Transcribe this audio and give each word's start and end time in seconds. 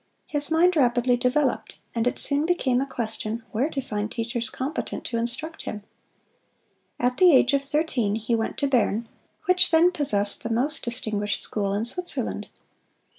His 0.25 0.49
mind 0.49 0.75
rapidly 0.75 1.15
developed, 1.15 1.75
and 1.93 2.07
it 2.07 2.17
soon 2.17 2.47
became 2.47 2.81
a 2.81 2.87
question 2.87 3.43
where 3.51 3.69
to 3.69 3.81
find 3.81 4.11
teachers 4.11 4.49
competent 4.49 5.03
to 5.05 5.17
instruct 5.17 5.61
him. 5.61 5.83
At 6.99 7.17
the 7.17 7.31
age 7.31 7.53
of 7.53 7.63
thirteen 7.63 8.15
he 8.15 8.33
went 8.33 8.57
to 8.57 8.67
Bern, 8.67 9.07
which 9.45 9.69
then 9.69 9.91
possessed 9.91 10.41
the 10.41 10.49
most 10.49 10.83
distinguished 10.83 11.43
school 11.43 11.71
in 11.75 11.85
Switzerland. 11.85 12.47